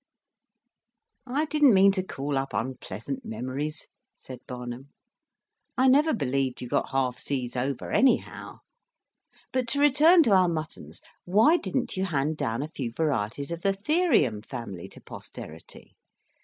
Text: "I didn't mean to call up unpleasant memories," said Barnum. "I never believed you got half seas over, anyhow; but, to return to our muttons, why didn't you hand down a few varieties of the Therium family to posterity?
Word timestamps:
"I 1.27 1.45
didn't 1.45 1.75
mean 1.75 1.91
to 1.91 2.01
call 2.01 2.35
up 2.35 2.55
unpleasant 2.55 3.23
memories," 3.23 3.87
said 4.17 4.39
Barnum. 4.47 4.89
"I 5.77 5.87
never 5.87 6.11
believed 6.11 6.59
you 6.59 6.67
got 6.67 6.89
half 6.89 7.19
seas 7.19 7.55
over, 7.55 7.91
anyhow; 7.91 8.61
but, 9.53 9.67
to 9.67 9.79
return 9.79 10.23
to 10.23 10.31
our 10.31 10.49
muttons, 10.49 11.01
why 11.25 11.57
didn't 11.57 11.97
you 11.97 12.05
hand 12.05 12.37
down 12.37 12.63
a 12.63 12.67
few 12.69 12.91
varieties 12.91 13.51
of 13.51 13.61
the 13.61 13.73
Therium 13.73 14.43
family 14.43 14.87
to 14.89 15.01
posterity? 15.01 15.93